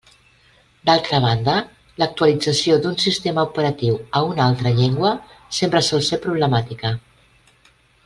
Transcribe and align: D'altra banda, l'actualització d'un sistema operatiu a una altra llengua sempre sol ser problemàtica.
D'altra 0.89 1.19
banda, 1.25 1.57
l'actualització 2.03 2.79
d'un 2.87 2.97
sistema 3.05 3.45
operatiu 3.51 4.01
a 4.21 4.25
una 4.33 4.49
altra 4.49 4.75
llengua 4.81 5.15
sempre 5.61 5.87
sol 5.93 6.07
ser 6.11 6.23
problemàtica. 6.29 6.97